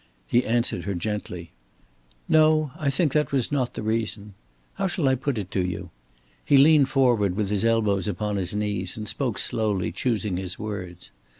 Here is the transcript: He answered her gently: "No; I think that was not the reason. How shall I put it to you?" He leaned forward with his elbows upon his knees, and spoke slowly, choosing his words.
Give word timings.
He 0.25 0.43
answered 0.43 0.85
her 0.85 0.95
gently: 0.95 1.51
"No; 2.27 2.71
I 2.75 2.89
think 2.89 3.13
that 3.13 3.31
was 3.31 3.51
not 3.51 3.75
the 3.75 3.83
reason. 3.83 4.33
How 4.73 4.87
shall 4.87 5.07
I 5.07 5.13
put 5.13 5.37
it 5.37 5.51
to 5.51 5.63
you?" 5.63 5.91
He 6.43 6.57
leaned 6.57 6.89
forward 6.89 7.35
with 7.35 7.51
his 7.51 7.63
elbows 7.63 8.07
upon 8.07 8.37
his 8.37 8.55
knees, 8.55 8.97
and 8.97 9.07
spoke 9.07 9.37
slowly, 9.37 9.91
choosing 9.91 10.37
his 10.37 10.57
words. 10.57 11.11